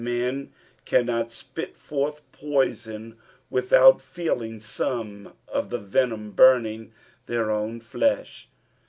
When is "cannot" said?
0.83-1.31